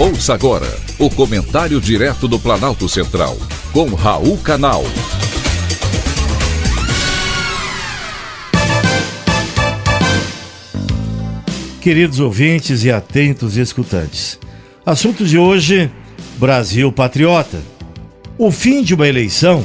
Ouça 0.00 0.32
agora 0.32 0.72
o 0.96 1.10
comentário 1.10 1.80
direto 1.80 2.28
do 2.28 2.38
Planalto 2.38 2.88
Central, 2.88 3.36
com 3.72 3.92
Raul 3.96 4.38
Canal. 4.38 4.84
Queridos 11.80 12.20
ouvintes 12.20 12.84
e 12.84 12.92
atentos 12.92 13.56
escutantes, 13.56 14.38
assunto 14.86 15.24
de 15.24 15.36
hoje: 15.36 15.90
Brasil 16.36 16.92
Patriota. 16.92 17.60
O 18.38 18.52
fim 18.52 18.84
de 18.84 18.94
uma 18.94 19.08
eleição, 19.08 19.64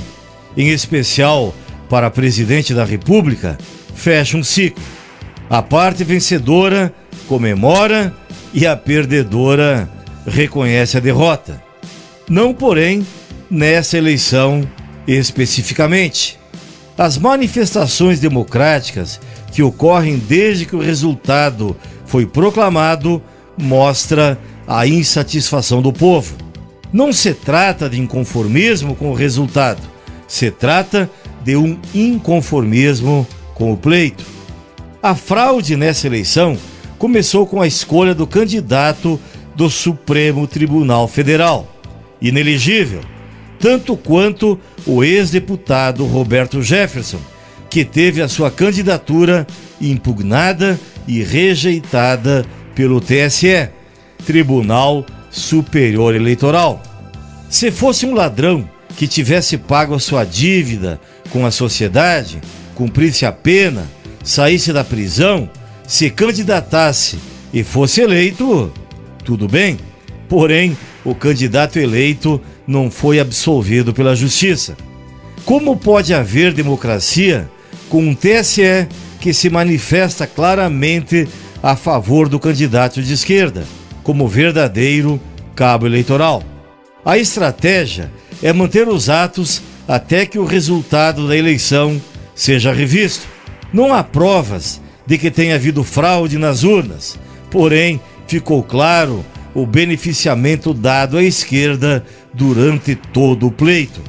em 0.58 0.70
especial 0.70 1.54
para 1.88 2.10
presidente 2.10 2.74
da 2.74 2.84
República, 2.84 3.56
fecha 3.94 4.36
um 4.36 4.44
ciclo. 4.44 4.84
A 5.48 5.62
parte 5.62 6.04
vencedora 6.04 6.92
comemora 7.28 8.12
e 8.52 8.66
a 8.66 8.76
perdedora 8.76 9.88
reconhece 10.26 10.98
a 10.98 11.00
derrota. 11.00 11.62
Não, 12.30 12.54
porém, 12.54 13.06
nessa 13.50 13.98
eleição 13.98 14.68
especificamente. 15.08 16.40
As 16.98 17.18
manifestações 17.18 18.20
democráticas 18.20 19.20
que 19.52 19.64
ocorrem 19.64 20.18
desde 20.18 20.66
que 20.66 20.76
o 20.76 20.82
resultado 20.82 21.76
foi 22.06 22.26
proclamado 22.26 23.22
mostra 23.58 24.40
a 24.68 24.88
insatisfação 24.88 25.82
do 25.82 25.92
povo. 25.92 26.36
Não 26.92 27.12
se 27.12 27.34
trata 27.34 27.90
de 27.90 28.00
inconformismo 28.00 28.96
com 28.96 29.10
o 29.10 29.16
resultado, 29.16 29.82
se 30.28 30.52
trata 30.52 31.10
de 31.44 31.56
um 31.56 31.78
inconformismo 31.94 33.28
com 33.54 33.74
o 33.74 33.78
pleito. 33.78 34.24
A 35.02 35.16
fraude 35.16 35.76
nessa 35.76 36.08
eleição 36.08 36.58
começou 36.98 37.46
com 37.46 37.62
a 37.62 37.68
escolha 37.68 38.16
do 38.16 38.26
candidato 38.26 39.20
do 39.56 39.70
Supremo 39.70 40.48
Tribunal 40.48 41.08
Federal, 41.08 41.68
inelegível, 42.22 43.02
tanto 43.60 43.96
quanto 43.96 44.60
o 44.86 45.04
ex-deputado 45.04 46.06
Roberto 46.06 46.62
Jefferson, 46.62 47.20
que 47.70 47.86
teve 47.86 48.22
a 48.22 48.28
sua 48.28 48.52
candidatura 48.52 49.48
impugnada 49.80 50.80
e 51.08 51.24
rejeitada 51.24 52.46
pelo 52.76 53.02
TSE, 53.02 53.70
Tribunal 54.26 55.06
Superior 55.32 56.16
Eleitoral. 56.16 56.82
Se 57.50 57.72
fosse 57.72 58.06
um 58.06 58.14
ladrão 58.14 58.68
que 58.96 59.08
tivesse 59.08 59.58
pago 59.58 59.96
a 59.96 60.00
sua 60.00 60.24
dívida 60.24 61.00
com 61.30 61.46
a 61.46 61.52
sociedade, 61.52 62.42
cumprisse 62.76 63.26
a 63.26 63.32
pena, 63.32 63.90
saísse 64.24 64.72
da 64.72 64.84
prisão, 64.84 65.50
se 65.88 66.10
candidatasse 66.10 67.18
e 67.54 67.64
fosse 67.64 68.02
eleito, 68.02 68.72
tudo 69.24 69.48
bem. 69.48 69.78
Porém, 70.30 70.78
o 71.04 71.14
candidato 71.14 71.80
eleito 71.80 72.40
não 72.68 72.90
foi 72.90 73.20
absolvido 73.20 73.94
pela 73.94 74.16
justiça. 74.16 74.76
Como 75.46 75.76
pode 75.76 76.14
haver 76.14 76.54
democracia 76.54 77.50
com 77.90 78.02
um 78.02 78.16
TSE 78.16 78.88
que 79.20 79.34
se 79.34 79.50
manifesta 79.50 80.26
claramente 80.26 81.28
a 81.62 81.76
favor 81.76 82.28
do 82.28 82.40
candidato 82.40 83.02
de 83.02 83.14
esquerda, 83.14 83.66
como 84.04 84.28
verdadeiro 84.28 85.20
cabo 85.56 85.86
eleitoral? 85.86 86.44
A 87.06 87.18
estratégia 87.18 88.12
é 88.42 88.54
manter 88.54 88.88
os 88.88 89.10
atos 89.10 89.62
até 89.88 90.26
que 90.26 90.40
o 90.40 90.46
resultado 90.46 91.28
da 91.28 91.38
eleição 91.38 92.02
seja 92.34 92.74
revisto. 92.74 93.28
Não 93.74 93.94
há 93.94 94.04
provas 94.04 94.82
de 95.06 95.18
que 95.18 95.30
tenha 95.30 95.56
havido 95.56 95.84
fraude 95.84 96.38
nas 96.38 96.64
urnas, 96.64 97.20
porém, 97.52 98.00
ficou 98.34 98.64
claro 98.64 99.24
o 99.54 99.64
beneficiamento 99.64 100.74
dado 100.74 101.18
à 101.18 101.24
esquerda 101.24 102.04
durante 102.34 102.96
todo 102.96 103.46
o 103.46 103.52
pleito. 103.52 104.02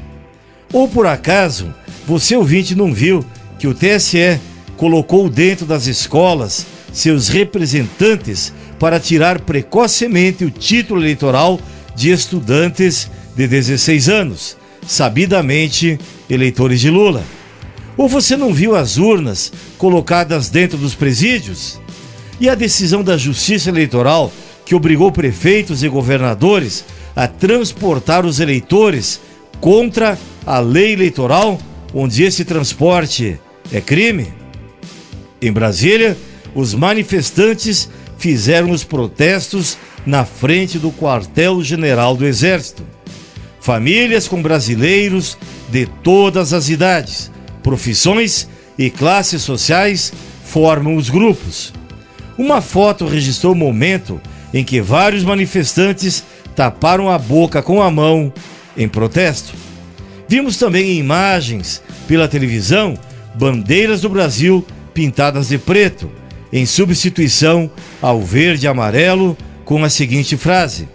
Ou 0.73 0.89
por 0.89 1.07
acaso, 1.07 1.75
você 2.07 2.35
ouvinte 2.35 2.75
não 2.75 2.93
viu 2.93 3.23
que 3.59 3.69
o 3.69 3.75
TSE 3.75 4.41
colocou 4.79 5.29
dentro 5.29 5.67
das 5.67 5.87
escolas 5.87 6.67
seus 6.91 7.29
representantes 7.29 8.51
para 8.79 8.99
tirar 8.99 9.41
precocemente 9.41 10.43
o 10.43 10.51
título 10.51 11.03
eleitoral 11.03 11.61
de 11.95 12.11
estudantes 12.11 13.11
de 13.37 13.47
16 13.47 14.09
anos, 14.09 14.57
sabidamente 14.87 15.99
eleitores 16.31 16.81
de 16.81 16.89
Lula? 16.89 17.23
Ou 17.95 18.09
você 18.09 18.39
não 18.39 18.55
viu 18.55 18.75
as 18.75 18.97
urnas 18.97 19.53
colocadas 19.77 20.49
dentro 20.49 20.79
dos 20.79 20.95
presídios? 20.95 21.84
E 22.41 22.49
a 22.49 22.55
decisão 22.55 23.03
da 23.03 23.17
Justiça 23.17 23.71
Eleitoral 23.71 24.33
que 24.65 24.75
obrigou 24.75 25.13
prefeitos 25.13 25.83
e 25.83 25.89
governadores 25.89 26.85
a 27.15 27.29
transportar 27.29 28.25
os 28.25 28.41
eleitores 28.41 29.21
contra 29.61 30.19
a 30.45 30.59
lei 30.59 30.93
eleitoral, 30.93 31.61
onde 31.93 32.23
esse 32.23 32.45
transporte 32.45 33.39
é 33.73 33.81
crime? 33.81 34.33
Em 35.41 35.53
Brasília, 35.53 36.17
os 36.55 36.75
manifestantes 36.75 37.89
fizeram 38.19 38.71
os 38.71 38.85
protestos 38.85 39.77
na 40.07 40.25
frente 40.25 40.79
do 40.79 40.91
quartel-general 40.91 42.17
do 42.17 42.27
Exército. 42.27 42.83
Famílias 43.61 44.29
com 44.29 44.43
brasileiros 44.43 45.39
de 45.69 45.87
todas 45.87 46.53
as 46.53 46.69
idades, 46.69 47.31
profissões 47.63 48.49
e 48.79 48.91
classes 48.91 49.43
sociais 49.43 50.13
formam 50.45 50.97
os 50.97 51.09
grupos. 51.09 51.73
Uma 52.37 52.61
foto 52.61 53.07
registrou 53.07 53.53
o 53.53 53.57
momento 53.57 54.21
em 54.53 54.65
que 54.65 54.81
vários 54.81 55.25
manifestantes 55.25 56.25
taparam 56.55 57.11
a 57.11 57.19
boca 57.19 57.63
com 57.63 57.83
a 57.83 57.91
mão 57.91 58.33
em 58.77 58.89
protesto. 58.89 59.55
Vimos 60.29 60.57
também 60.57 60.99
imagens 60.99 61.83
pela 62.09 62.29
televisão 62.29 62.97
bandeiras 63.35 64.01
do 64.01 64.09
Brasil 64.09 64.65
pintadas 64.93 65.49
de 65.49 65.59
preto, 65.59 66.11
em 66.53 66.65
substituição 66.65 67.71
ao 68.01 68.21
verde 68.21 68.67
e 68.67 68.69
amarelo, 68.69 69.37
com 69.65 69.83
a 69.83 69.91
seguinte 69.91 70.37
frase: 70.37 70.89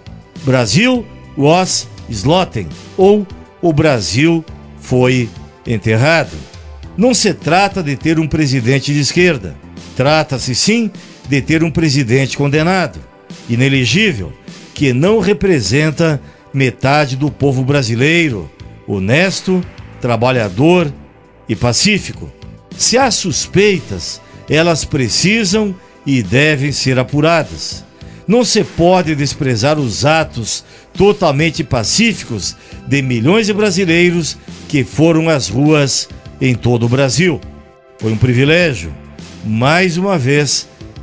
Brasil 0.43 1.05
was 1.37 1.87
slaughtered, 2.09 2.69
ou 2.97 3.27
o 3.61 3.73
Brasil 3.73 4.43
foi 4.79 5.29
enterrado. 5.67 6.35
Não 6.97 7.13
se 7.13 7.33
trata 7.33 7.83
de 7.83 7.95
ter 7.95 8.19
um 8.19 8.27
presidente 8.27 8.93
de 8.93 8.99
esquerda, 8.99 9.55
trata-se 9.95 10.55
sim 10.55 10.91
de 11.29 11.41
ter 11.41 11.63
um 11.63 11.69
presidente 11.69 12.35
condenado, 12.35 12.99
inelegível, 13.47 14.33
que 14.73 14.91
não 14.91 15.19
representa 15.19 16.19
metade 16.51 17.15
do 17.15 17.29
povo 17.29 17.63
brasileiro, 17.63 18.49
honesto, 18.87 19.63
trabalhador 20.01 20.91
e 21.47 21.55
pacífico. 21.55 22.31
Se 22.75 22.97
há 22.97 23.11
suspeitas, 23.11 24.19
elas 24.49 24.83
precisam 24.83 25.75
e 26.03 26.23
devem 26.23 26.71
ser 26.71 26.97
apuradas. 26.97 27.85
Não 28.27 28.43
se 28.43 28.63
pode 28.63 29.13
desprezar 29.13 29.77
os 29.77 30.05
atos 30.05 30.63
totalmente 30.93 31.63
pacíficos 31.63 32.55
de 32.87 33.01
milhões 33.01 33.45
de 33.45 33.53
brasileiros 33.53 34.37
que 34.67 34.83
foram 34.83 35.29
às 35.29 35.47
ruas 35.47 36.09
em 36.41 36.55
todo 36.55 36.87
o 36.87 36.89
Brasil. 36.89 37.39
Foi 37.99 38.11
um 38.11 38.17
privilégio, 38.17 38.93
mais 39.45 39.97
uma 39.97 40.17
vez, 40.17 40.67